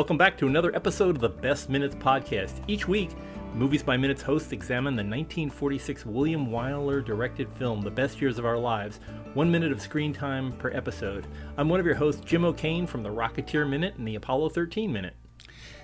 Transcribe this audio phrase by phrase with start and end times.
[0.00, 2.62] Welcome back to another episode of the Best Minutes Podcast.
[2.66, 3.10] Each week,
[3.52, 8.46] Movies by Minutes hosts examine the 1946 William Wyler directed film, The Best Years of
[8.46, 8.98] Our Lives,
[9.34, 11.26] one minute of screen time per episode.
[11.58, 14.90] I'm one of your hosts, Jim O'Kane from the Rocketeer Minute and the Apollo 13
[14.90, 15.16] Minute.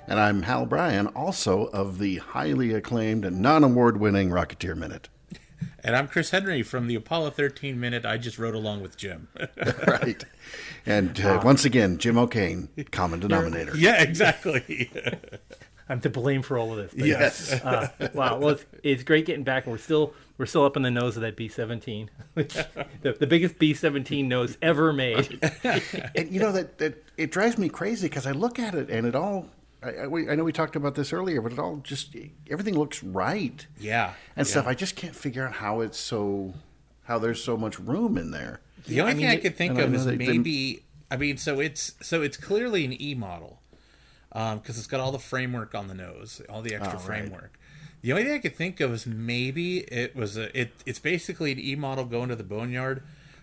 [0.06, 5.10] And I'm Hal Bryan, also of the highly acclaimed and non award winning Rocketeer Minute.
[5.86, 8.04] And I'm Chris Henry from the Apollo 13 Minute.
[8.04, 9.28] I just wrote along with Jim.
[9.86, 10.24] right.
[10.84, 13.70] And uh, once again, Jim O'Kane, common denominator.
[13.76, 14.90] yeah, exactly.
[15.88, 16.92] I'm to blame for all of this.
[16.92, 17.52] but, yes.
[17.52, 18.36] uh, wow.
[18.36, 21.14] Well, it's, it's great getting back, and we're still we're still up in the nose
[21.14, 22.54] of that B-17, which
[23.02, 25.38] the, the biggest B-17 nose ever made.
[26.16, 29.06] and you know that, that it drives me crazy because I look at it and
[29.06, 29.46] it all.
[29.86, 32.14] I, I, we- I know we talked about this earlier, but it all just
[32.50, 34.14] everything looks right Yeah.
[34.36, 34.50] and yeah.
[34.50, 34.66] stuff.
[34.66, 36.54] I just can't figure out how it's so
[37.04, 38.60] how there's so much room in there.
[38.86, 40.82] The only I thing mean, I could think of is they- they- maybe.
[41.10, 43.60] I mean, so it's so it's clearly an E model
[44.30, 47.06] because um, it's got all the framework on the nose, all the extra Oh, right.
[47.06, 47.58] framework.
[48.02, 50.72] The only thing I could think of is maybe it was a it.
[50.84, 53.02] It's basically an E model going to the boneyard.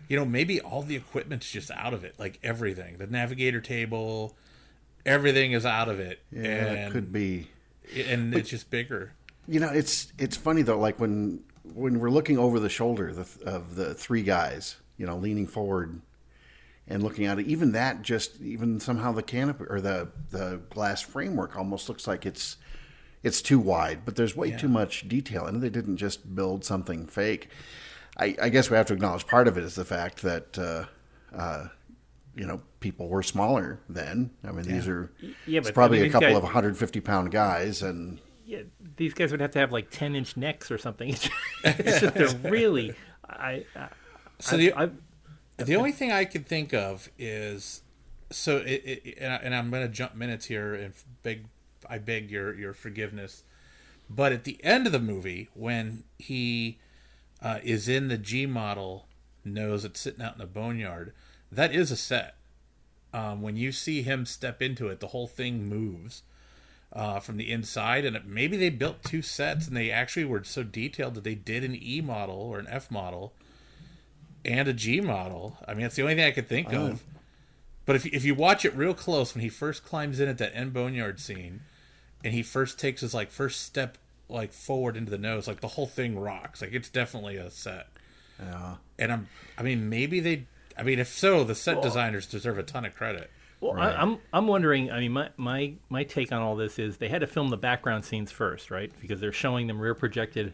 [0.10, 2.98] You know, maybe all the equipment's just out of it, like everything.
[2.98, 4.36] The navigator table,
[5.06, 7.50] everything is out of it, Yeah, and it could be.
[7.96, 9.14] and it's just bigger.
[9.48, 10.80] You know, it's it's funny though.
[10.80, 15.18] Like when when we're looking over the shoulder the, of the three guys, you know,
[15.18, 16.02] leaning forward
[16.88, 21.02] and looking at it, even that just even somehow the canopy or the the glass
[21.02, 22.58] framework almost looks like it's
[23.22, 24.06] it's too wide.
[24.06, 27.50] But there's way too much detail, and they didn't just build something fake.
[28.16, 30.58] I, I guess we have to acknowledge part of it is the fact that.
[30.58, 30.86] Uh,
[31.36, 31.68] uh,
[32.36, 34.32] you know, people were smaller then.
[34.44, 35.12] I mean, these are
[35.46, 38.64] Yeah, it's but, probably I mean, a couple guys- of 150 pound guys, and Yeah,
[38.98, 41.10] these guys would have to have like 10 inch necks or something.
[41.14, 41.24] It's
[41.64, 42.94] just, it's just a really.
[43.30, 43.88] I, I,
[44.40, 44.90] So I, the- I,
[45.64, 47.82] The only thing I could think of is
[48.32, 51.46] so, it, it, and I- and I'm going to jump minutes here and beg,
[51.90, 53.44] I beg your your forgiveness.
[54.10, 56.80] But at the end of the movie, when he
[57.42, 59.08] uh, is in the G model
[59.46, 61.14] nose it's sitting out in the boneyard,
[61.56, 62.36] that is a set.
[63.14, 66.24] Um, when you see him step into it, the whole thing moves
[66.92, 70.44] uh, from the inside, and it, maybe they built two sets, and they actually were
[70.44, 73.34] so detailed that they did an E model or an F model
[74.46, 75.58] and a G model.
[75.68, 77.04] I mean, it's the only thing I could think of.
[77.86, 80.56] But if if you watch it real close, when he first climbs in at that
[80.56, 81.62] end boneyard scene,
[82.24, 83.98] and he first takes his like first step
[84.30, 86.62] like forward into the nose, like the whole thing rocks.
[86.62, 87.88] Like it's definitely a set.
[88.40, 88.76] yeah.
[88.98, 89.28] And I'm,
[89.58, 90.46] I mean, maybe they.
[90.78, 93.30] I mean, if so, the set designers deserve a ton of credit.
[93.60, 94.92] well, I, I'm I'm wondering.
[94.92, 97.58] I mean, my, my my take on all this is they had to film the
[97.58, 98.92] background scenes first, right?
[99.02, 100.54] Because they're showing them rear projected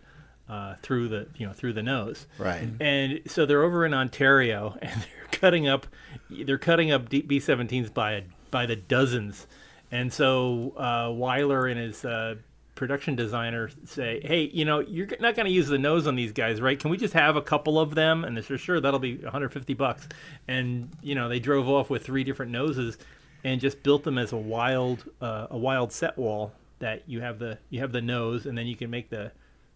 [0.50, 2.68] uh, through the you know through the nose, Right.
[2.80, 5.88] And so they're over in Ontario and they're cutting up
[6.30, 9.48] they're cutting up B 17s by by the dozens,
[9.92, 12.36] and so uh, Wyler and his uh,
[12.80, 16.32] production designer say, "Hey, you know, you're not going to use the nose on these
[16.32, 16.80] guys, right?
[16.80, 19.74] Can we just have a couple of them?" And they said, "Sure, that'll be 150
[19.74, 20.08] bucks."
[20.48, 22.98] And you know, they drove off with three different noses
[23.44, 27.38] and just built them as a wild uh, a wild set wall that you have
[27.38, 29.32] the you have the nose and then you can make the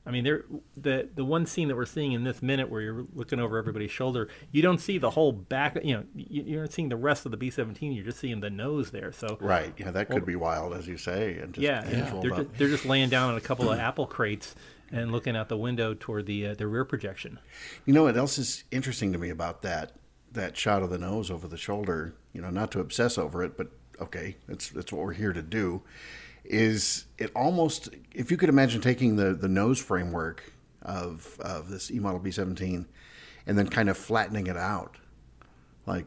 [0.06, 0.44] I mean, there
[0.76, 3.92] the the one scene that we're seeing in this minute where you're looking over everybody's
[3.92, 5.78] shoulder, you don't see the whole back.
[5.82, 7.96] You know, you, you're not seeing the rest of the B-17.
[7.96, 9.14] You're just seeing the nose there.
[9.14, 9.74] So Right.
[9.78, 11.38] Yeah, that could be wild, as you say.
[11.38, 14.06] And just, yeah, rolled they're just, they're just laying down on a couple of apple
[14.06, 14.56] crates
[14.92, 17.40] and looking out the window toward the uh, the rear projection.
[17.86, 19.94] You know what else is interesting to me about that
[20.34, 22.14] that shot of the nose over the shoulder?
[22.34, 23.70] You know, not to obsess over it, but
[24.00, 25.82] okay, that's it's what we're here to do.
[26.44, 31.90] Is it almost if you could imagine taking the the nose framework of of this
[31.92, 32.88] E model B seventeen
[33.48, 34.98] and then kind of flattening it out,
[35.86, 36.06] like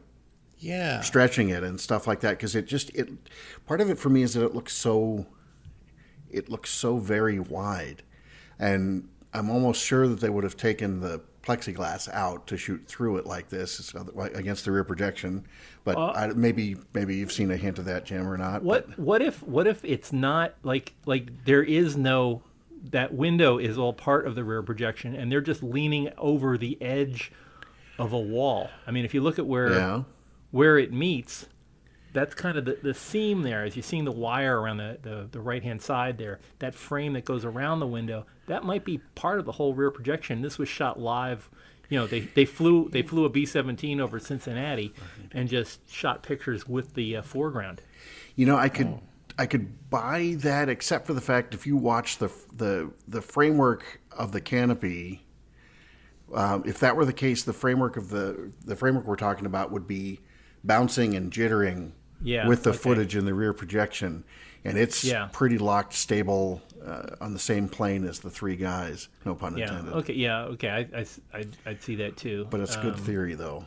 [0.58, 1.00] Yeah.
[1.02, 3.08] stretching it and stuff like that because it just it
[3.66, 5.26] part of it for me is that it looks so
[6.30, 8.02] it looks so very wide
[8.58, 13.16] and i'm almost sure that they would have taken the plexiglass out to shoot through
[13.18, 13.94] it like this
[14.34, 15.44] against the rear projection
[15.84, 19.22] but I, maybe maybe you've seen a hint of that jim or not What what
[19.22, 22.42] if what if it's not like like there is no
[22.90, 26.80] that window is all part of the rear projection and they're just leaning over the
[26.82, 27.32] edge
[27.98, 28.68] of a wall.
[28.86, 30.02] I mean, if you look at where Yeah.
[30.50, 31.46] where it meets,
[32.16, 35.28] that's kind of the, the seam there as you're seeing the wire around the, the,
[35.30, 38.98] the right hand side there, that frame that goes around the window, that might be
[39.14, 40.40] part of the whole rear projection.
[40.40, 41.50] This was shot live.
[41.90, 44.94] You know, they, they flew they flew a B seventeen over Cincinnati
[45.32, 47.82] and just shot pictures with the uh, foreground.
[48.34, 48.98] You know, I could
[49.38, 54.00] I could buy that, except for the fact if you watch the the the framework
[54.10, 55.26] of the canopy,
[56.34, 59.70] um, if that were the case, the framework of the the framework we're talking about
[59.70, 60.20] would be
[60.64, 61.92] bouncing and jittering
[62.22, 62.78] Yeah, with the okay.
[62.78, 64.24] footage in the rear projection,
[64.64, 65.28] and it's Yeah.
[65.32, 69.08] pretty locked, stable uh, on the same plane as the three guys.
[69.24, 69.68] No pun Yeah.
[69.70, 69.94] intended.
[69.94, 70.12] Okay.
[70.14, 70.42] Yeah.
[70.44, 70.68] Okay.
[70.68, 72.46] I, I, I'd, I'd see that too.
[72.50, 73.64] But it's a good Um, theory, though.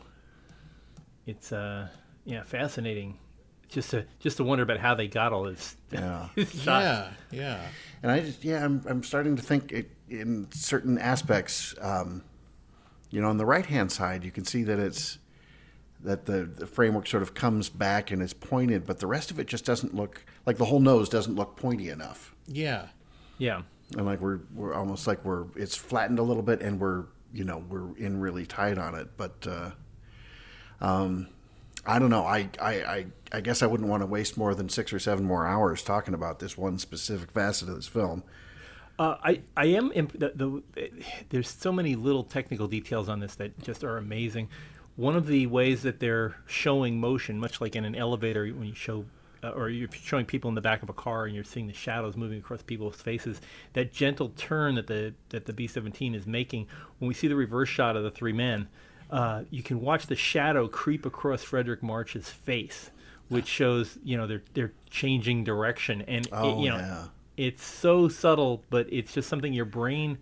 [1.26, 1.88] It's uh,
[2.24, 3.18] yeah, fascinating.
[3.68, 5.76] Just to just to wonder about how they got all this.
[5.92, 6.28] Yeah.
[6.64, 7.60] Yeah, yeah.
[8.02, 12.22] And I just, yeah, I'm, I'm starting to think it, in certain aspects, um,
[13.10, 15.18] you know, on the right hand side, you can see that it's
[16.02, 19.38] that the, the framework sort of comes back and is pointed, but the rest of
[19.38, 22.34] it just doesn't look like the whole nose doesn't look pointy enough.
[22.46, 22.86] Yeah.
[23.38, 23.62] Yeah.
[23.96, 27.44] And like we're we're almost like we're it's flattened a little bit, and we're you
[27.44, 29.08] know we're in really tight on it.
[29.16, 29.70] But uh,
[30.80, 31.26] um,
[31.84, 32.24] I don't know.
[32.24, 35.24] I, I I I guess I wouldn't want to waste more than six or seven
[35.24, 38.22] more hours talking about this one specific facet of this film.
[38.98, 40.90] Uh, I I am imp- the, the
[41.30, 44.48] there's so many little technical details on this that just are amazing.
[45.00, 48.74] One of the ways that they're showing motion, much like in an elevator when you
[48.74, 49.06] show
[49.42, 51.72] uh, or you're showing people in the back of a car and you're seeing the
[51.72, 53.40] shadows moving across people's faces,
[53.72, 56.66] that gentle turn that the that the B-17 is making.
[56.98, 58.68] When we see the reverse shot of the three men,
[59.10, 62.90] uh, you can watch the shadow creep across Fredric March's face,
[63.30, 67.04] which shows you know they're they're changing direction and it- Oh, you know yeah.
[67.38, 70.18] it's so subtle, but it's just something your brain,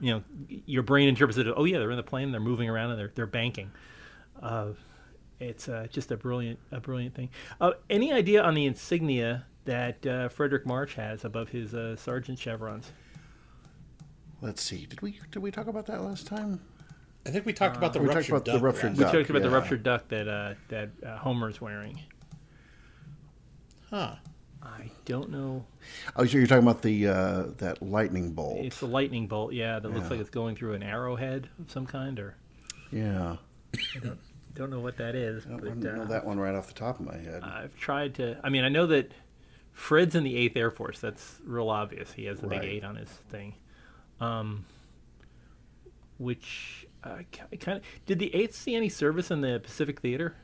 [0.00, 0.22] you know,
[0.66, 1.46] your brain interprets it.
[1.46, 3.70] as, Oh yeah, they're in the plane, they're moving around, and they're they're banking.
[4.42, 4.72] Uh,
[5.40, 7.30] it's uh, just a brilliant a brilliant thing.
[7.60, 12.38] Uh, any idea on the insignia that uh, Fredric March has above his uh, sergeant
[12.38, 12.92] chevrons?
[14.40, 14.86] Let's see.
[14.86, 16.60] Did we did we talk about that last time?
[17.26, 18.62] I think we talked about the we talked ruptured about the duck.
[18.62, 19.12] ruptured Ralph.
[19.12, 22.00] We talked about the ruptured duck that uh, that uh, Homer's wearing.
[23.90, 24.14] Huh.
[24.60, 25.64] I don't know.
[26.16, 28.58] Oh, so you're talking about the uh, that lightning bolt?
[28.58, 31.86] It's a lightning bolt, yeah, that looks like it's going through an arrowhead of some
[31.86, 32.36] kind, or
[32.90, 33.36] Yeah,
[34.02, 34.18] don't
[34.70, 35.46] know what that is.
[35.46, 37.42] I don't know uh, that one right off the top of my head.
[37.42, 38.38] I've tried to.
[38.42, 39.12] I mean, I know that
[39.72, 40.98] Fred's in the Eighth Air Force.
[41.00, 42.12] That's real obvious.
[42.12, 42.60] He has the Right.
[42.60, 43.54] big eight on his thing.
[44.20, 44.64] Um,
[46.18, 47.18] which uh,
[47.60, 50.36] kind of did the Eighth see any service in the Pacific Theater?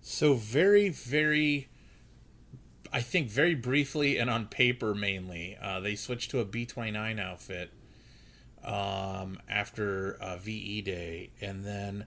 [0.00, 1.68] So very, very,
[2.92, 6.92] I think very briefly and on paper mainly, uh, they switched to a B twenty
[6.92, 7.72] nine outfit
[8.64, 12.06] um, after uh, VE Day, and then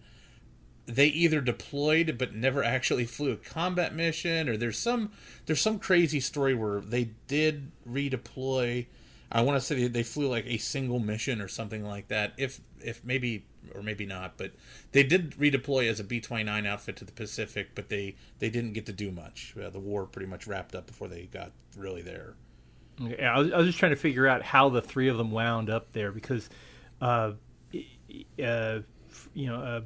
[0.89, 5.11] they either deployed but never actually flew a combat mission, or there's some
[5.45, 8.87] there's some crazy story where they did redeploy.
[9.31, 12.33] I want to say they, flew like a single mission or something like that.
[12.37, 13.45] If if maybe
[13.75, 14.53] or maybe not, but
[14.91, 18.49] they did redeploy as a B twenty nine outfit to the Pacific, but they they
[18.49, 19.53] didn't get to do much.
[19.61, 22.35] Uh, the war pretty much wrapped up before they got really there.
[23.01, 25.31] Okay, I was, I was just trying to figure out how the three of them
[25.31, 26.49] wound up there because,
[27.01, 27.31] uh,
[28.43, 28.79] uh,
[29.33, 29.81] you know, uh,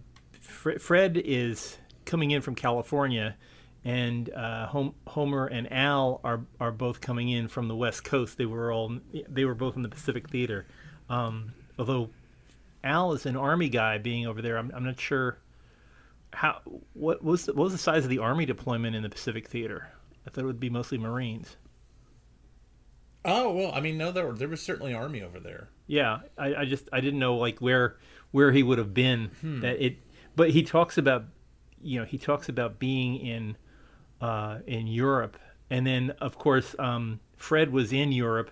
[0.53, 3.35] Fre- Fred is coming in from California,
[3.83, 8.37] and uh, Hom- Homer and Al are are both coming in from the West Coast.
[8.37, 10.65] They were all they were both in the Pacific Theater,
[11.09, 12.09] um, although
[12.83, 14.57] Al is an Army guy being over there.
[14.57, 15.37] I'm, I'm not sure
[16.31, 16.61] how
[16.93, 19.89] what was the, what was the size of the Army deployment in the Pacific Theater.
[20.25, 21.57] I thought it would be mostly Marines.
[23.25, 25.69] Oh well, I mean, no, there were, there was certainly army over there.
[25.87, 27.97] Yeah, I, I just I didn't know like where
[28.31, 29.97] where he would have been that it,
[30.35, 31.25] but he talks about
[31.81, 33.57] you know he talks about being in
[34.21, 35.37] uh, in Europe,
[35.69, 38.51] and then of course um, Fred was in Europe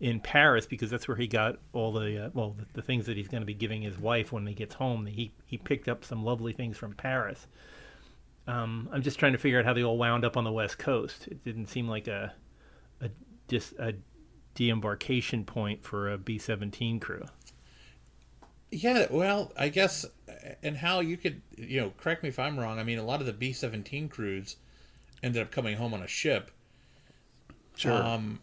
[0.00, 3.16] in Paris because that's where he got all the uh, well the, the things that
[3.16, 5.06] he's going to be giving his wife when he gets home.
[5.06, 7.46] He he picked up some lovely things from Paris.
[8.46, 10.78] Um, I'm just trying to figure out how they all wound up on the West
[10.78, 11.28] Coast.
[11.28, 12.32] It didn't seem like a
[13.00, 13.10] a
[13.48, 13.94] just a
[14.54, 17.24] deembarkation point for a B-17 crew.
[18.70, 20.06] Yeah, well, I guess,
[20.62, 22.78] and how you could, you know, correct me if I'm wrong.
[22.78, 24.56] I mean, a lot of the B 17 crews
[25.22, 26.50] ended up coming home on a ship.
[27.76, 27.92] Sure.
[27.92, 28.40] Um,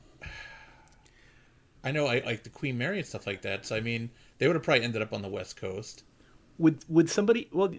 [1.84, 3.66] I know, I like the Queen Mary and stuff like that.
[3.66, 6.04] So, I mean, they would have probably ended up on the West Coast.
[6.58, 7.72] Would would somebody well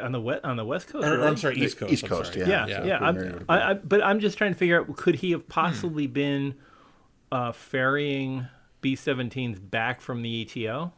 [0.00, 1.06] on the west on the West Coast?
[1.06, 1.26] Or, or?
[1.26, 1.92] I'm sorry, East Coast.
[1.92, 2.46] East Coast, sorry.
[2.46, 2.98] Yeah, Yeah, yeah.
[2.98, 5.48] Queen Mary I'm, I, I, but I'm just trying to figure out could he have
[5.48, 6.54] possibly been
[7.32, 8.46] uh, ferrying
[8.80, 10.92] B-17s back from the ETO?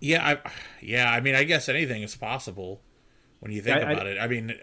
[0.00, 1.10] Yeah, I, yeah.
[1.10, 2.80] I mean, I guess anything is possible
[3.40, 4.18] when you think I- I- about it.
[4.20, 4.54] I mean,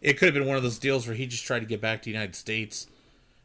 [0.00, 2.02] it could have been one of those deals where he just tried to get back
[2.02, 2.86] to the United States.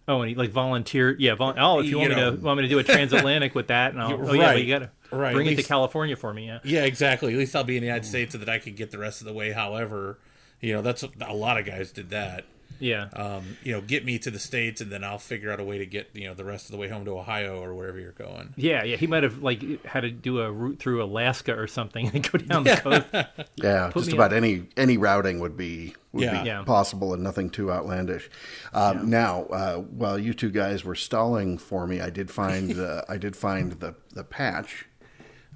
[0.08, 1.20] Oh, and he like volunteered.
[1.20, 1.36] Yeah.
[1.36, 3.68] Vol- oh, if you, You want me to want me to do a transatlantic with
[3.68, 4.64] that, and I'll, oh yeah, but right.
[4.64, 6.48] you got to Right, bring at it to California for me.
[6.48, 6.60] Yeah.
[6.64, 7.34] Yeah, exactly.
[7.34, 9.22] At least I'll be in the United States so that I can get the rest
[9.22, 9.52] of the way.
[9.52, 10.20] However,
[10.62, 12.46] you know, that's a lot of guys did that.
[12.80, 13.08] Yeah.
[13.14, 15.78] Um, you know, get me to the states, and then I'll figure out a way
[15.78, 18.12] to get you know the rest of the way home to Ohio or wherever you're
[18.12, 18.54] going.
[18.56, 18.96] Yeah, yeah.
[18.98, 22.38] He might have like had to do a route through Alaska or something and go
[22.38, 23.28] down the coast.
[23.56, 26.42] Yeah, Put just me about any any routing would be would Yeah.
[26.44, 26.64] be Yeah.
[26.64, 28.30] possible and nothing too outlandish.
[28.74, 33.02] Um, Now, uh, while you two guys were stalling for me, I did find uh,
[33.10, 34.86] I did find the the patch,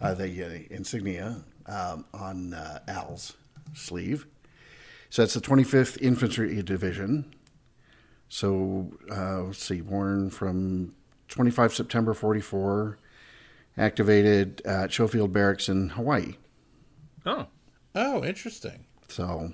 [0.01, 3.33] uh, the uh, insignia um, on uh, Al's
[3.73, 4.25] sleeve.
[5.11, 7.35] So it's the 25th Infantry Division.
[8.29, 10.95] So uh, let's see, born from
[11.27, 12.97] 25 September 44,
[13.77, 16.35] activated at Schofield Barracks in Hawaii.
[17.25, 17.47] Oh,
[17.93, 18.85] Oh, interesting.
[19.09, 19.53] So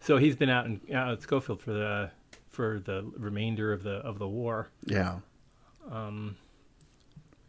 [0.00, 2.10] so he's been out in out at Schofield for the
[2.48, 4.68] for the remainder of the of the war.
[4.86, 5.18] yeah.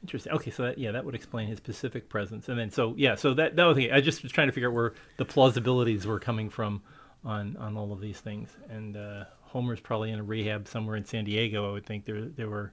[0.02, 0.32] Interesting.
[0.34, 2.48] Okay, so that yeah, that would explain his Pacific presence.
[2.50, 4.76] And then so yeah, so that that was I just was trying to figure out
[4.76, 6.82] where the plausibilities were coming from
[7.26, 8.50] on on all of these things.
[8.70, 11.70] And uh, Homer's probably in a rehab somewhere in San Diego.
[11.70, 12.72] I would think there there were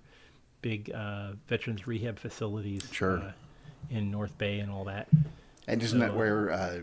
[0.63, 3.19] big uh, veterans rehab facilities Sure.
[3.19, 3.33] uh,
[3.91, 5.09] in North Bay and all that.
[5.67, 6.81] And isn't that where uh,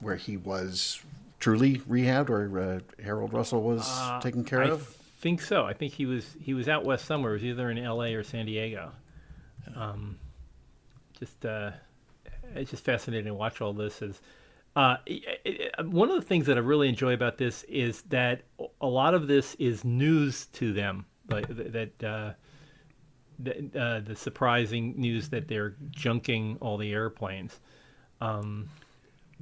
[0.00, 1.00] where he was
[1.40, 4.82] truly rehabbed, or uh, Harold Russell was taken care I of?
[4.82, 5.64] I think so.
[5.64, 7.32] I think he was he was out west somewhere.
[7.32, 8.14] It was either in L.A.
[8.14, 8.92] or San Diego.
[9.74, 10.18] Um,
[11.18, 11.72] just uh,
[12.54, 14.02] it's just fascinating to watch all this.
[14.02, 14.20] Is
[14.74, 14.96] uh,
[15.84, 18.42] one of the things that I really enjoy about this is that
[18.80, 22.04] a lot of this is news to them, like that.
[22.04, 22.32] Uh,
[23.38, 27.60] the, uh, the surprising news that they're junking all the airplanes.
[28.20, 28.70] Um,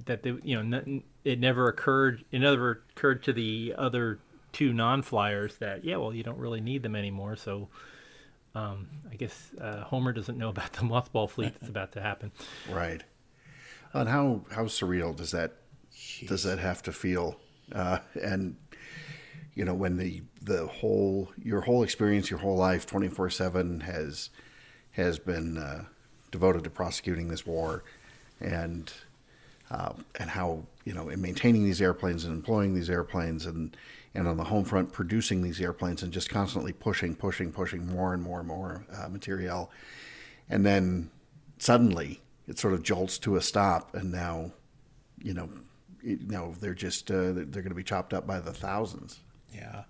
[0.06, 2.24] that they, you know, it never occurred.
[2.32, 4.18] It never occurred to the other
[4.52, 7.36] two non-flyers that, yeah, well, you don't really need them anymore.
[7.36, 7.68] So,
[8.54, 12.32] um, I guess uh, Homer doesn't know about the mothball fleet that's about to happen.
[12.70, 13.02] Right.
[13.92, 15.52] And how how surreal does that
[16.26, 17.36] does that have to feel?
[17.72, 18.56] Uh, and
[19.54, 23.80] you know when the the whole your whole experience, your whole life, twenty four seven
[23.80, 24.30] has
[24.92, 25.84] has been uh,
[26.30, 27.84] devoted to prosecuting this war,
[28.40, 28.92] and
[29.70, 33.76] uh, and how you know in maintaining these airplanes and employing these airplanes and
[34.14, 38.14] and on the home front producing these airplanes and just constantly pushing, pushing, pushing more
[38.14, 39.70] and more and more uh, material,
[40.48, 41.10] and then
[41.58, 44.52] suddenly it sort of jolts to a stop, and now
[45.22, 45.48] you know
[46.02, 49.20] it- now they're just uh, they're going to be chopped up by the thousands.
[49.52, 49.84] Yeah,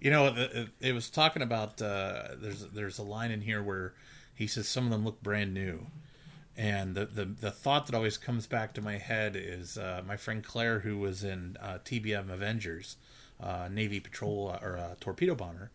[0.00, 1.80] you know, it, it was talking about.
[1.82, 3.94] Uh, there's there's a line in here where
[4.34, 5.86] he says some of them look brand new,
[6.56, 10.16] and the the, the thought that always comes back to my head is uh, my
[10.16, 12.96] friend Claire, who was in uh, TBM Avengers,
[13.40, 15.70] uh, Navy patrol uh, or uh, torpedo bomber.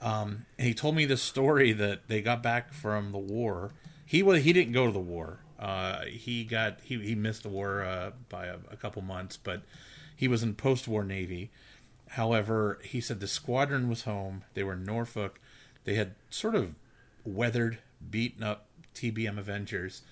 [0.00, 3.72] Um, and he told me this story that they got back from the war.
[4.06, 5.40] He was he didn't go to the war.
[5.58, 9.62] Uh, he got he, he missed the war uh, by a, a couple months, but
[10.16, 11.50] he was in post-war Navy.
[12.08, 14.44] However, he said the squadron was home.
[14.54, 15.40] They were in Norfolk.
[15.84, 16.74] They had sort of
[17.24, 17.78] weathered,
[18.10, 20.02] beaten up TBM Avengers,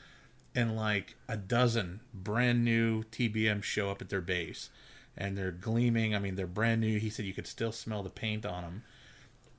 [0.55, 4.71] and like a dozen brand new TBM show up at their base,
[5.19, 6.15] and they're gleaming.
[6.15, 6.99] I mean, they're brand new.
[6.99, 8.83] He said you could still smell the paint on them,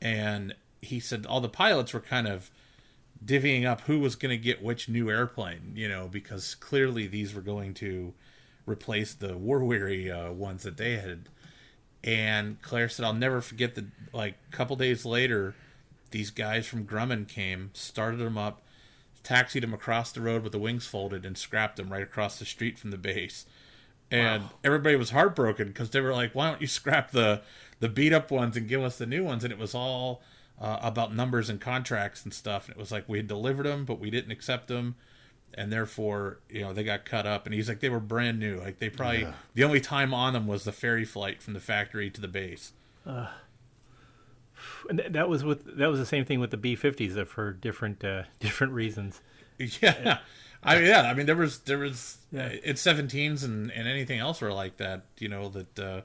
[0.01, 2.49] and he said all the pilots were kind of
[3.23, 7.33] divvying up who was going to get which new airplane, you know, because clearly these
[7.33, 8.13] were going to
[8.65, 11.27] replace the war weary uh, ones that they had.
[12.01, 15.53] And Claire said, I'll never forget that, like, a couple days later,
[16.11, 18.61] these guys from Grumman came, started them up,
[19.21, 22.45] taxied them across the road with the wings folded, and scrapped them right across the
[22.45, 23.45] street from the base.
[24.11, 27.41] And everybody was heartbroken because they were like, "Why don't you scrap the
[27.79, 30.21] the beat up ones and give us the new ones?" And it was all
[30.59, 32.67] uh, about numbers and contracts and stuff.
[32.67, 34.95] And it was like we had delivered them, but we didn't accept them,
[35.53, 37.45] and therefore, you know, they got cut up.
[37.45, 38.59] And he's like, they were brand new.
[38.59, 42.09] Like they probably the only time on them was the ferry flight from the factory
[42.09, 42.73] to the base.
[44.89, 48.03] And that was with that was the same thing with the B-50s uh, for different
[48.03, 49.21] uh, different reasons.
[49.57, 50.19] Yeah.
[50.63, 52.45] I mean, yeah, I mean, there was, there was, Yeah.
[52.47, 56.01] uh, it's 17s and, and anything else were like that, you know, that, uh,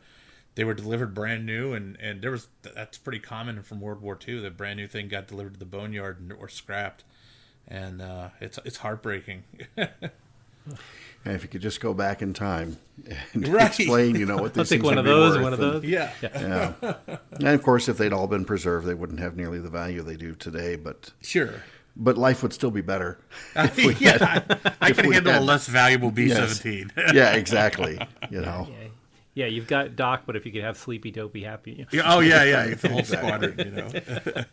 [0.55, 4.17] they were delivered brand new and, and there was, that's pretty common from World War
[4.27, 4.41] II.
[4.41, 7.03] The brand new thing got delivered to the boneyard and, or scrapped.
[7.67, 9.43] And, uh, it's, it's heartbreaking.
[11.27, 12.77] And if you could just go back in time
[13.33, 13.67] and Right.
[13.69, 15.53] explain, you know, what I'll take things one would of be those worth and one
[15.55, 15.85] of and- those.
[15.85, 16.11] yeah.
[16.23, 16.95] Yeah.
[17.33, 20.17] and of course, if they'd all been preserved, they wouldn't have nearly the value they
[20.17, 20.77] do today.
[20.77, 21.63] But Sure.
[21.97, 23.19] But life would still be better.
[23.57, 24.43] if we yeah.
[24.81, 26.93] I if can we handle a less valuable B 17.
[27.15, 27.99] yeah, exactly.
[28.31, 28.89] You know, Yeah,
[29.35, 31.87] yeah, you've got Doc, but if you could have Sleepy Dopey happy.
[31.91, 32.65] Yeah, oh, yeah, yeah.
[32.65, 34.45] It's the whole squadron, you know.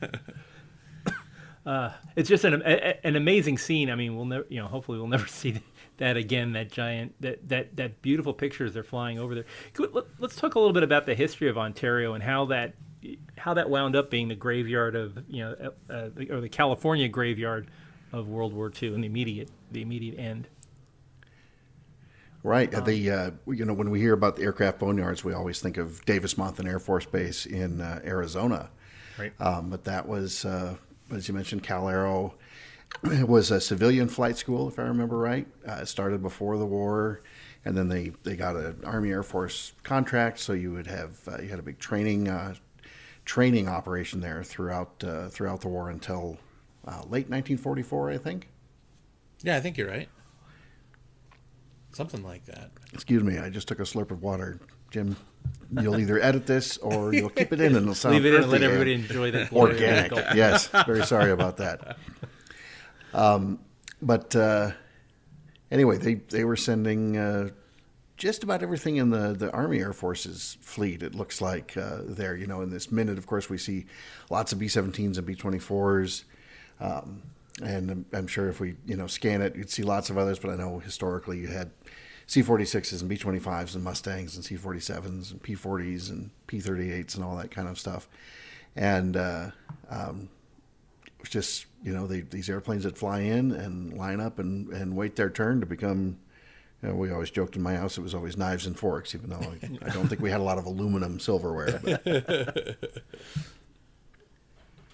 [1.71, 3.89] uh, it's just an a, an amazing scene.
[3.89, 5.61] I mean, we'll never, you know, hopefully we'll never see
[5.97, 6.53] that again.
[6.53, 9.45] That giant, that that that beautiful pictures they're flying over there.
[9.77, 12.73] Let, us talk a little bit about the history of Ontario and how that
[13.37, 17.07] how that wound up being the graveyard of you know, uh, uh or the California
[17.07, 17.69] graveyard
[18.13, 20.47] of World War II and the immediate the immediate end.
[22.43, 22.73] Right.
[22.73, 25.77] Um, the uh, you know when we hear about the aircraft boneyards, we always think
[25.77, 28.69] of Davis Monthan Air Force Base in uh, Arizona.
[29.17, 29.33] Right.
[29.39, 30.75] Um, but that was, uh,
[31.11, 32.35] as you mentioned, Cal Aero.
[33.03, 35.47] It was a civilian flight school, if I remember right.
[35.67, 37.21] Uh, it started before the war,
[37.63, 41.41] and then they, they got an Army Air Force contract, so you would have uh,
[41.41, 42.55] you had a big training uh,
[43.25, 46.37] training operation there throughout throughout the war until
[46.85, 48.49] late 1944, I think.
[49.43, 50.09] Yeah, I think you're right.
[51.93, 52.71] Something like that.
[52.93, 54.59] Excuse me, I just took a slurp of water.
[54.91, 55.15] Jim,
[55.71, 58.43] you'll either edit this or you'll keep it in and it'll sound Leave it in
[58.43, 60.11] and let everybody enjoy the organic.
[60.35, 61.97] yes, very sorry about that.
[63.13, 63.59] Um,
[64.01, 64.71] but uh,
[65.69, 67.49] anyway, they they were sending uh,
[68.21, 71.01] just about everything in the the Army Air Force's fleet.
[71.01, 72.35] It looks like uh, there.
[72.35, 73.87] You know, in this minute, of course, we see
[74.29, 76.23] lots of B-17s and B-24s.
[76.79, 77.23] Um,
[77.63, 80.37] and I'm sure if we you know scan it, you'd see lots of others.
[80.37, 81.71] But I know historically you had
[82.27, 87.67] C-46s and B-25s and Mustangs and C-47s and P-40s and P-38s and all that kind
[87.67, 88.07] of stuff.
[88.75, 89.49] And uh,
[89.89, 90.29] um,
[91.23, 95.15] just you know they, these airplanes that fly in and line up and, and wait
[95.15, 96.19] their turn to become.
[96.81, 99.29] You know, we always joked in my house it was always knives and forks, even
[99.29, 101.79] though I, I don't think we had a lot of aluminum silverware.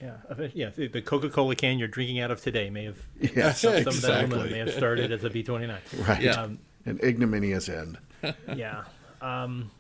[0.02, 0.70] Yeah, yeah.
[0.70, 2.98] The Coca-Cola can you're drinking out of today may have
[3.36, 3.98] yes, some, exactly.
[3.98, 6.08] of that aluminum may have started as a B-29.
[6.08, 6.22] Right.
[6.22, 6.42] Yeah.
[6.42, 7.98] Um, An ignominious end.
[8.56, 8.84] yeah.
[9.22, 9.72] Um,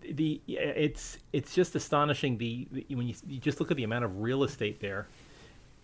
[0.00, 4.04] the it's it's just astonishing the, the, when you, you just look at the amount
[4.04, 5.06] of real estate there,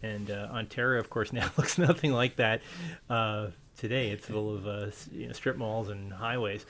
[0.03, 2.63] and uh, Ontario, of course, now looks nothing like that.
[3.09, 6.66] Uh, today, it's full of uh, you know, strip malls and highways,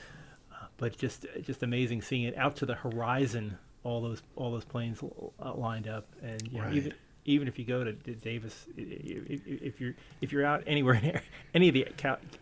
[0.53, 4.65] uh, but just just amazing seeing it out to the horizon all those all those
[4.65, 6.73] planes uh, lined up, and you know, right.
[6.73, 6.93] even
[7.25, 11.21] even if you go to Davis, if you're if you're out anywhere near
[11.53, 11.87] any of the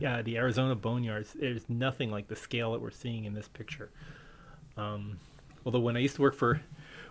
[0.06, 3.89] uh, the Arizona boneyards, there's nothing like the scale that we're seeing in this picture.
[4.75, 5.19] Um,
[5.65, 6.62] although when I used to work for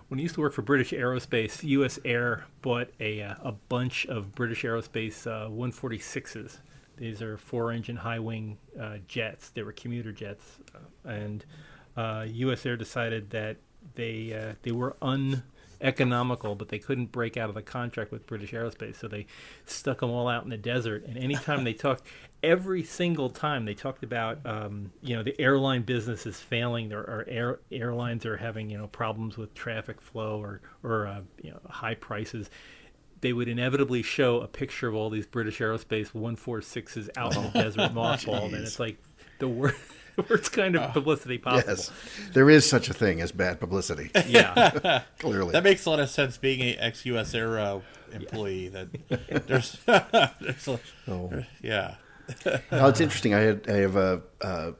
[0.08, 1.98] when I used to work for British Aerospace, U.S.
[2.04, 6.58] Air bought a uh, a bunch of British Aerospace uh, 146s.
[6.96, 9.50] These are four-engine high-wing uh, jets.
[9.50, 11.44] They were commuter jets, uh, and
[11.96, 12.64] U.S.
[12.66, 13.56] Air decided that
[13.94, 18.52] they uh, they were uneconomical, but they couldn't break out of the contract with British
[18.52, 19.26] Aerospace, so they
[19.64, 21.04] stuck them all out in the desert.
[21.06, 22.02] And anytime they talked,
[22.42, 27.00] every single time they talked about, um, you know, the airline business is failing, or,
[27.00, 31.50] or air, airlines are having you know problems with traffic flow or or uh, you
[31.50, 32.50] know high prices
[33.26, 37.48] they would inevitably show a picture of all these British Aerospace 146s out in the
[37.48, 38.98] desert mothballed, and it's like
[39.40, 39.76] the worst
[40.30, 41.72] worst kind of uh, publicity possible.
[41.72, 41.90] Yes,
[42.34, 44.12] there is such a thing as bad publicity.
[44.28, 46.38] Yeah, clearly that makes a lot of sense.
[46.38, 47.34] Being a ex U.S.
[47.34, 48.84] Air employee, yeah.
[49.28, 49.76] that there's,
[50.40, 51.42] there's a, oh.
[51.60, 51.96] yeah.
[52.70, 53.34] well, it's interesting.
[53.34, 54.74] I had I have a, a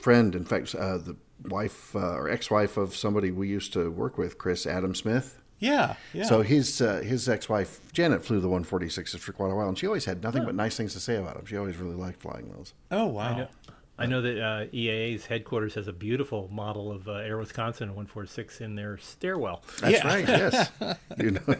[0.00, 4.16] friend, in fact, uh, the wife uh, or ex-wife of somebody we used to work
[4.16, 5.42] with, Chris Adam Smith.
[5.58, 6.24] Yeah, yeah.
[6.24, 9.86] So his uh, his ex-wife Janet flew the 146s for quite a while, and she
[9.86, 10.46] always had nothing oh.
[10.46, 11.46] but nice things to say about them.
[11.46, 12.74] She always really liked flying those.
[12.90, 13.48] Oh wow!
[13.98, 18.60] I know that uh, EAA's headquarters has a beautiful model of uh, Air Wisconsin 146
[18.60, 19.62] in their stairwell.
[19.80, 20.06] That's yeah.
[20.06, 20.28] right.
[20.28, 20.70] Yes,
[21.18, 21.56] you know,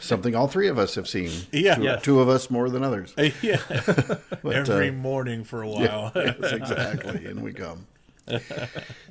[0.00, 1.30] something all three of us have seen.
[1.52, 2.02] Yeah, two, yes.
[2.02, 3.14] two of us more than others.
[3.42, 6.12] Yeah, but, Every uh, morning for a while.
[6.14, 7.86] Yeah, yes, exactly, and we come.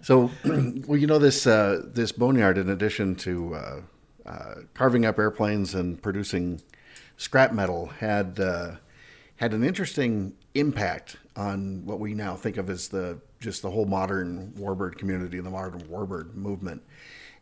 [0.02, 3.84] so, well, you know this uh, this boneyard, in addition to
[4.26, 6.62] uh, uh, carving up airplanes and producing
[7.18, 8.40] scrap metal, had
[9.38, 13.86] had an interesting impact on what we now think of as the just the whole
[13.86, 16.82] modern warbird community the modern warbird movement.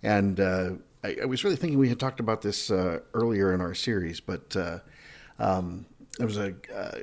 [0.01, 0.71] And uh,
[1.03, 4.19] I, I, was really thinking we had talked about this uh, earlier in our series,
[4.19, 4.79] but uh,
[5.39, 5.85] um,
[6.19, 6.99] was a uh,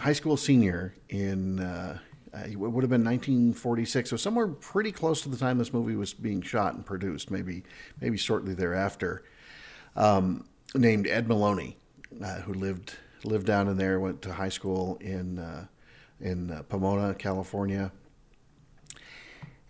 [0.00, 2.00] high school senior in
[2.36, 5.72] uh, uh, it would have been 1946, so somewhere pretty close to the time this
[5.72, 7.62] movie was being shot and produced, maybe
[8.00, 9.24] maybe shortly thereafter.
[9.94, 11.76] Um, named Ed Maloney,
[12.44, 15.66] who lived lived down in there, went to high school in uh,
[16.20, 17.92] in uh, Pomona, California,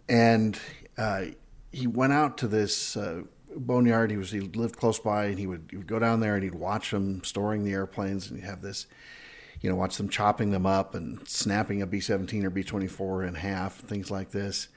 [0.08, 0.58] and
[0.96, 1.26] uh,
[1.72, 3.22] he went out to this uh,
[3.54, 4.10] boneyard.
[4.10, 6.44] He was he lived close by, and he would he would go down there and
[6.44, 8.86] he'd watch them storing the airplanes, and he'd have this.
[9.60, 13.24] You know, watch them chopping them up and snapping a B 17 or B 24
[13.24, 14.68] in half, things like this.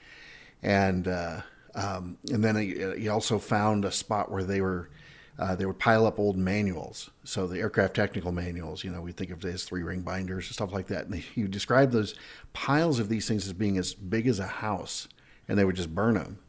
[0.64, 1.42] And uh,
[1.76, 4.90] um, and then he, also found a spot where they were
[5.38, 7.10] uh, they would pile up old manuals.
[7.24, 10.54] So the aircraft technical manuals, you know, we think of as three ring binders and
[10.54, 11.08] stuff like that.
[11.08, 12.16] And you describe those
[12.52, 15.08] piles of these things as being as big as a house,
[15.48, 16.40] and they would just burn them.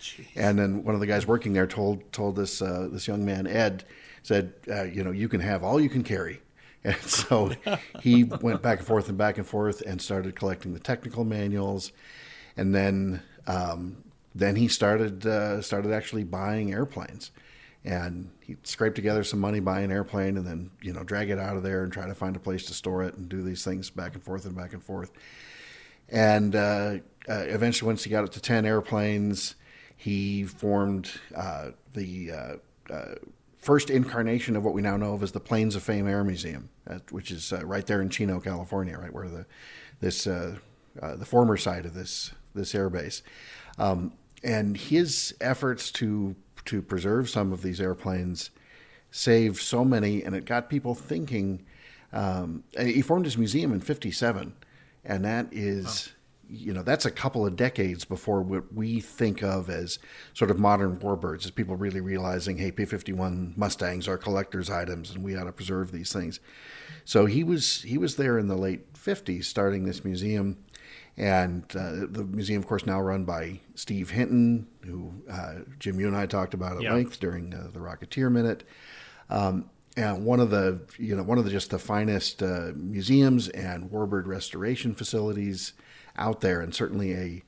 [0.00, 0.26] Jeez.
[0.34, 3.46] And then one of the guys working there told told this uh, this young man
[3.46, 3.84] Ed
[4.22, 6.40] said, uh, you know, you can have all you can carry.
[6.92, 7.50] And so
[8.00, 11.92] he went back and forth and back and forth and started collecting the technical manuals,
[12.58, 17.30] and then um, then he started uh, started actually buying airplanes
[17.84, 21.38] and he scraped together some money, buy an airplane, and then you know drag it
[21.38, 23.62] out of there and try to find a place to store it and do these
[23.62, 25.12] things back and forth and back and forth.
[26.08, 29.54] And uh, uh, eventually, once he got it to ten airplanes,
[29.96, 33.14] he formed uh, the uh, uh,
[33.64, 36.68] first incarnation of what we now know of as the Planes of Fame Air Museum,
[36.88, 39.46] uh, which is right there in Chino, California, right where the
[40.00, 40.60] this the
[41.24, 43.22] former site of this this airbase.
[43.78, 48.50] Um, and his efforts to to preserve some of these airplanes
[49.10, 51.64] saved so many, and it got people thinking.
[52.12, 54.54] Um, he formed his museum in '57,
[55.04, 56.12] and that is.
[56.48, 59.98] You know, that's a couple of decades before what we think of as
[60.32, 65.24] sort of modern warbirds, as people really realizing, hey, P-51 Mustangs are collectors' items, and
[65.24, 66.40] we ought to preserve these things.
[67.04, 70.58] So he was he was there in the late '50s, starting this museum
[71.16, 76.08] and uh, the museum, of course, now run by Steve Hinton, who uh, Jim, you
[76.08, 76.92] and I talked about at yeah.
[76.92, 78.64] length during uh, the Rocketeer Minute.
[79.30, 83.48] Um, and one of the, you know, one of the just the finest uh, museums
[83.48, 85.74] and warbird restoration facilities
[86.16, 87.42] out there, and certainly a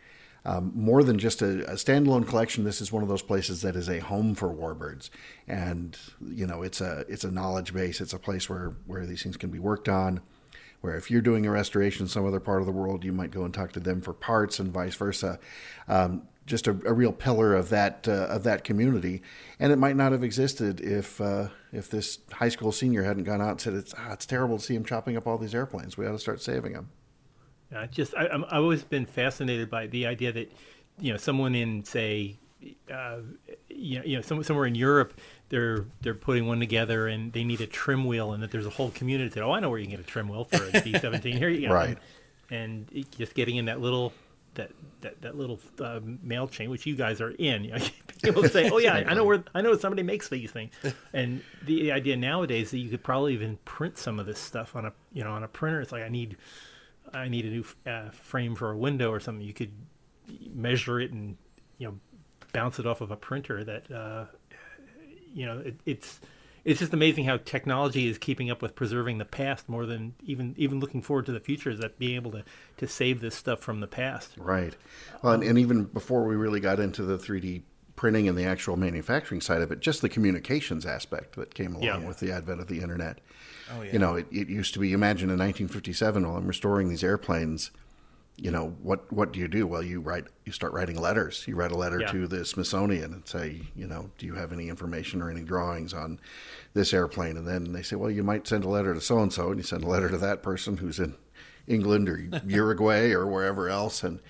[0.44, 2.62] um, more than just a, a, standalone collection.
[2.62, 5.10] This is one of those places that is a home for warbirds,
[5.48, 8.00] and you know, it's a it's a knowledge base.
[8.00, 10.20] It's a place where where these things can be worked on
[10.80, 13.30] where if you're doing a restoration in some other part of the world, you might
[13.30, 15.38] go and talk to them for parts and vice versa.
[15.88, 19.20] Um, just a, a, real pillar of that uh, of that community,
[19.58, 23.40] and it might not have existed if uh, if this high school senior hadn't gone
[23.40, 25.96] out and said it's ah, it's terrible to see him chopping up all these airplanes.
[25.96, 26.90] We ought to start saving them.
[27.72, 30.52] Yeah, just I, I've always been fascinated by the idea that
[31.00, 32.38] you know someone in say
[32.92, 33.18] uh,
[33.68, 37.60] you know, you know somewhere in Europe they're they're putting one together and they need
[37.60, 39.86] a trim wheel and that there's a whole community that oh I know where you
[39.86, 41.74] can get a trim wheel for a B17 here you go.
[41.74, 41.98] Right.
[42.50, 44.12] And, and just getting in that little
[44.54, 44.70] that
[45.02, 47.84] that, that little uh, mail chain which you guys are in you know,
[48.22, 50.72] people say oh yeah I know where I know somebody makes these things.
[51.12, 54.86] And the idea nowadays that you could probably even print some of this stuff on
[54.86, 56.36] a you know on a printer it's like I need
[57.12, 59.72] I need a new uh, frame for a window or something you could
[60.52, 61.36] measure it and
[61.78, 61.98] you know
[62.52, 64.24] bounce it off of a printer that uh,
[65.36, 66.18] you know, it, it's
[66.64, 70.54] it's just amazing how technology is keeping up with preserving the past more than even
[70.56, 71.70] even looking forward to the future.
[71.70, 72.44] Is that being able to
[72.78, 74.32] to save this stuff from the past?
[74.38, 74.74] Right.
[75.22, 77.62] Well, and, and even before we really got into the three D
[77.96, 82.02] printing and the actual manufacturing side of it, just the communications aspect that came along
[82.02, 82.06] yeah.
[82.06, 83.18] with the advent of the internet.
[83.72, 83.92] Oh, yeah.
[83.92, 84.92] You know, it, it used to be.
[84.92, 87.70] Imagine in 1957, while I'm restoring these airplanes
[88.36, 91.54] you know what what do you do well you write you start writing letters you
[91.54, 92.12] write a letter yeah.
[92.12, 95.94] to the smithsonian and say you know do you have any information or any drawings
[95.94, 96.20] on
[96.74, 99.32] this airplane and then they say well you might send a letter to so and
[99.32, 101.14] so and you send a letter to that person who's in
[101.66, 104.20] england or uruguay or wherever else and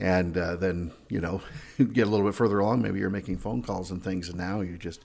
[0.00, 1.40] and uh, then you know
[1.92, 4.60] get a little bit further along maybe you're making phone calls and things and now
[4.60, 5.04] you just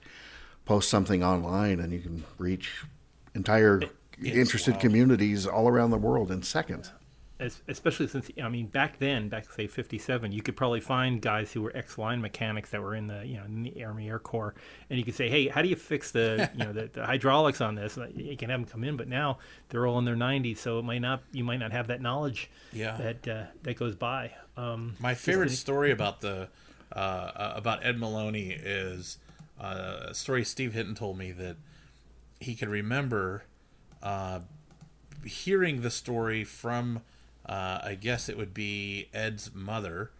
[0.65, 2.83] post something online and you can reach
[3.35, 3.81] entire
[4.17, 4.81] it's interested wild.
[4.81, 6.91] communities all around the world in seconds
[7.39, 11.61] especially since I mean back then, back say '57, you could probably find guys who
[11.61, 14.55] were ex-line mechanics that were in the you know in the Army Air Corps,
[14.89, 17.59] and you could say, hey, how do you fix the you know the, the, hydraulics
[17.61, 17.97] on this?
[18.15, 20.83] You can have them come in, but now they're all in their 90s, so it
[20.83, 22.97] might not you might not have that knowledge yeah.
[22.97, 24.31] that uh, that goes by.
[24.55, 26.49] Um, My favorite story about the
[26.95, 29.17] uh, uh, about Ed Maloney is
[29.59, 31.57] uh, a story Steve Hinton told me that
[32.39, 33.43] he could remember
[34.01, 34.39] uh,
[35.25, 37.01] hearing the story from
[37.45, 40.11] uh, I guess it would be Ed's mother,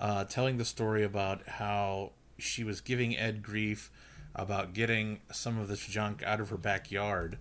[0.00, 3.90] uh, telling the story about how she was giving Ed grief
[4.34, 7.38] about getting some of this junk out of her backyard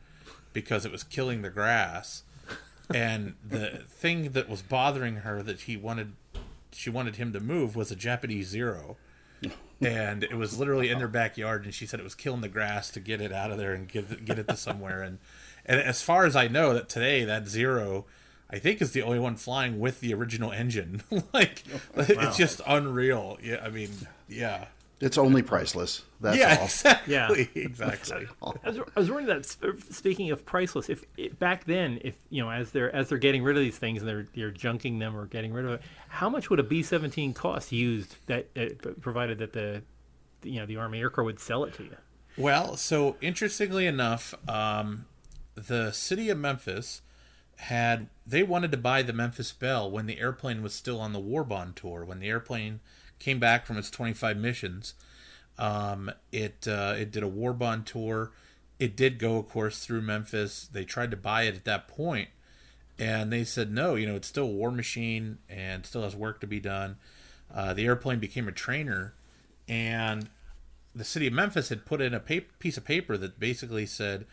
[0.53, 2.23] because it was killing the grass.
[2.93, 6.13] And the thing that was bothering her that he wanted,
[6.71, 8.95] she wanted him to move was a Japanese Zero.
[9.81, 12.89] and it was literally in their backyard, and she said it was killing the grass
[12.91, 15.01] to get it out of there and get get it to somewhere.
[15.01, 15.19] And
[15.65, 18.05] and as far as I know, that today that Zero
[18.49, 21.03] I think is the only one flying with the original engine.
[21.33, 22.05] like oh, wow.
[22.07, 23.37] it's just unreal.
[23.41, 23.91] Yeah, I mean,
[24.27, 24.67] yeah.
[25.01, 26.03] It's only priceless.
[26.21, 26.65] That's yeah, all.
[26.65, 27.49] Exactly.
[27.53, 28.27] Yeah, exactly.
[28.41, 29.45] I was, I was wondering that.
[29.93, 33.43] Speaking of priceless, if, if, back then, if you know, as they're as they're getting
[33.43, 36.29] rid of these things and they're they're junking them or getting rid of it, how
[36.29, 38.15] much would a B seventeen cost used?
[38.27, 39.83] That uh, provided that the
[40.43, 41.97] you know the Army Air Corps would sell it to you.
[42.37, 45.05] Well, so interestingly enough, um,
[45.55, 47.01] the city of Memphis
[47.57, 51.19] had they wanted to buy the Memphis Belle when the airplane was still on the
[51.19, 52.03] war bond tour.
[52.03, 52.79] When the airplane
[53.19, 54.93] came back from its 25 missions,
[55.57, 58.31] um, it uh, it did a war bond tour.
[58.79, 60.67] It did go, of course, through Memphis.
[60.71, 62.29] They tried to buy it at that point,
[62.99, 63.95] and they said no.
[63.95, 66.97] You know, it's still a war machine and still has work to be done.
[67.53, 69.13] Uh, the airplane became a trainer,
[69.69, 70.29] and
[70.93, 74.25] the city of Memphis had put in a pa- piece of paper that basically said,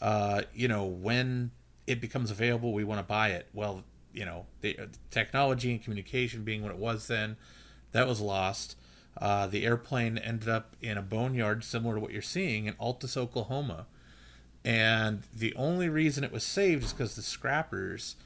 [0.00, 1.50] uh, you know, when
[1.92, 3.48] it becomes available, we want to buy it.
[3.52, 7.36] Well, you know, the uh, technology and communication being what it was then,
[7.92, 8.76] that was lost.
[9.20, 13.16] Uh, the airplane ended up in a boneyard similar to what you're seeing in Altus,
[13.16, 13.86] Oklahoma.
[14.64, 18.16] And the only reason it was saved is because the scrappers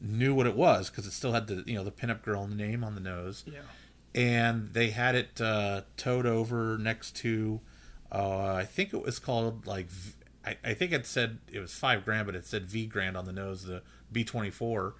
[0.00, 2.82] knew what it was because it still had the you know the pinup girl name
[2.84, 3.44] on the nose.
[3.46, 3.60] Yeah.
[4.14, 7.60] And they had it uh, towed over next to,
[8.10, 11.72] uh, I think it was called like, V- I, I think it said it was
[11.72, 14.94] five grand, but it said V grand on the nose, the B twenty four.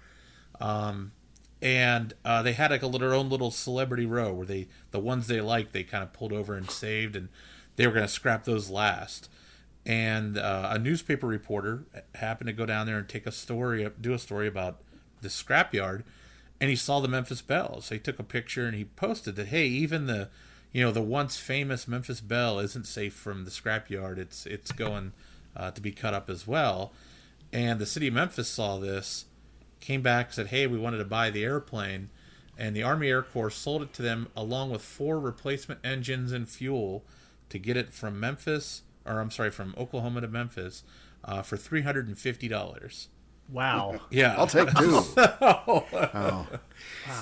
[0.59, 1.11] Um,
[1.61, 4.99] and uh, they had like a little, their own little celebrity row where they the
[4.99, 7.29] ones they liked they kind of pulled over and saved, and
[7.75, 9.29] they were going to scrap those last.
[9.85, 14.13] And uh, a newspaper reporter happened to go down there and take a story, do
[14.13, 14.81] a story about
[15.21, 16.03] the scrapyard,
[16.59, 17.81] and he saw the Memphis Belle.
[17.81, 20.29] So he took a picture and he posted that hey, even the
[20.71, 24.17] you know the once famous Memphis Belle isn't safe from the scrapyard.
[24.17, 25.13] It's it's going
[25.55, 26.93] uh, to be cut up as well.
[27.53, 29.25] And the city of Memphis saw this,
[29.79, 32.09] came back said hey, we wanted to buy the airplane,
[32.57, 36.47] and the Army Air Corps sold it to them along with four replacement engines and
[36.47, 37.03] fuel
[37.49, 40.83] to get it from Memphis or I'm sorry from Oklahoma to Memphis
[41.23, 43.09] uh, for three hundred and fifty dollars.
[43.49, 43.99] Wow.
[44.09, 45.01] Yeah, I'll take two.
[45.43, 46.47] Oh.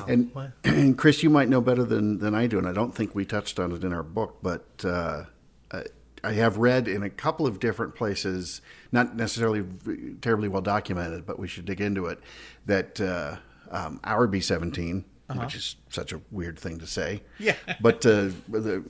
[0.07, 0.31] And,
[0.63, 3.25] and Chris, you might know better than, than I do, and I don't think we
[3.25, 5.23] touched on it in our book, but uh,
[6.23, 9.63] I- have read in a couple of different places, not necessarily
[10.21, 12.19] terribly well documented, but we should dig into it,
[12.65, 13.37] that uh,
[13.71, 15.05] um, our B 17,
[15.35, 17.21] which is such a weird thing to say.
[17.37, 17.55] Yeah.
[17.81, 18.83] but uh, the,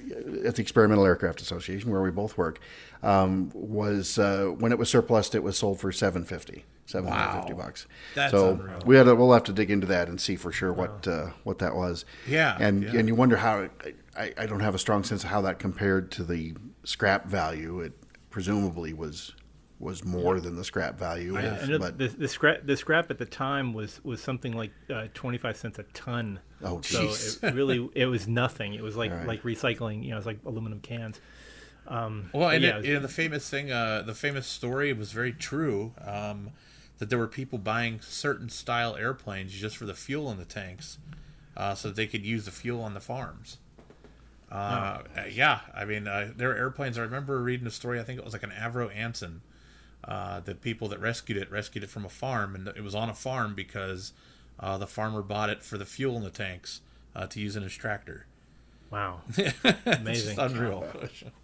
[0.45, 2.59] at the Experimental Aircraft Association, where we both work,
[3.03, 7.59] um, was uh, when it was surplus, it was sold for 750 750 Wow.
[7.65, 7.85] bucks.
[8.15, 8.79] That's so unreal.
[8.85, 11.27] we had to, we'll have to dig into that and see for sure what uh,
[11.43, 12.03] what that was.
[12.27, 12.95] Yeah, and yeah.
[12.97, 13.69] and you wonder how
[14.17, 17.81] I, I don't have a strong sense of how that compared to the scrap value.
[17.81, 17.93] It
[18.29, 19.33] presumably was
[19.79, 21.37] was more than the scrap value.
[21.37, 24.21] I, is, I know but the, the scrap the scrap at the time was was
[24.21, 26.39] something like uh, twenty five cents a ton.
[26.63, 27.09] Oh, so
[27.47, 28.73] it really it was nothing.
[28.73, 29.25] It was like Right.
[29.27, 30.03] like recycling.
[30.03, 31.19] You know, it was like aluminum cans.
[31.87, 34.45] Um, Well, and yeah, it, it was- you know, the famous thing, uh, the famous
[34.47, 35.93] story was very true.
[36.03, 36.51] Um,
[36.99, 40.97] that there were people buying certain style airplanes just for the fuel in the tanks,
[41.55, 43.57] uh, so that they could use the fuel on the farms.
[44.51, 46.97] Uh, uh, yeah, I mean, uh, there are airplanes.
[46.97, 47.99] I remember reading a story.
[47.99, 49.41] I think it was like an Avro Anson.
[50.03, 53.09] Uh, the people that rescued it rescued it from a farm, and it was on
[53.09, 54.13] a farm because
[54.59, 56.81] uh, the farmer bought it for the fuel in the tanks
[57.15, 58.25] uh, to use in his tractor.
[58.91, 59.21] Wow,
[59.85, 60.35] amazing.
[60.35, 60.85] just unreal.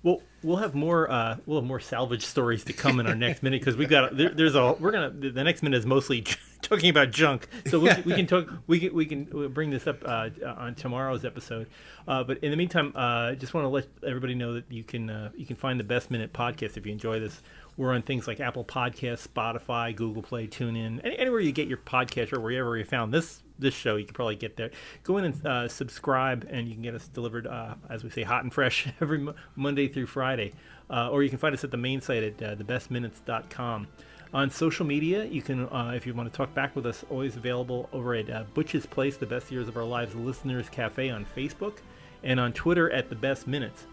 [0.03, 1.09] Well, we'll have more.
[1.09, 4.15] Uh, we'll have more salvage stories to come in our next minute because we've got.
[4.15, 4.73] There, there's a.
[4.73, 5.09] We're gonna.
[5.09, 6.21] The next minute is mostly
[6.61, 8.47] talking about junk, so we, we can talk.
[8.67, 11.67] We can we can we'll bring this up uh, on tomorrow's episode.
[12.07, 14.83] Uh, but in the meantime, uh, I just want to let everybody know that you
[14.83, 17.41] can uh, you can find the Best Minute podcast if you enjoy this.
[17.77, 21.77] We're on things like Apple Podcasts, Spotify, Google Play, TuneIn, any, anywhere you get your
[21.77, 24.71] podcast or wherever you found this this show, you can probably get there.
[25.03, 28.23] Go in and uh, subscribe, and you can get us delivered, uh, as we say,
[28.23, 30.53] hot and fresh every mo- Monday through Friday.
[30.89, 33.87] Uh, or you can find us at the main site at uh, thebestminutes.com.
[34.33, 37.37] On social media, you can, uh, if you want to talk back with us, always
[37.37, 41.25] available over at uh, Butch's Place, The Best Years of Our Lives Listeners Cafe on
[41.35, 41.77] Facebook,
[42.23, 43.85] and on Twitter at The Best Minutes.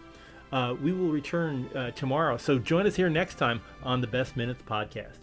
[0.51, 4.61] Uh, we will return tomorrow, so join us here next time on the Best Minutes
[4.67, 5.22] podcast.